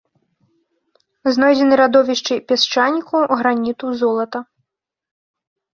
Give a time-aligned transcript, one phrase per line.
[1.35, 4.39] Знойдзены радовішчы пясчаніку, граніту, золата.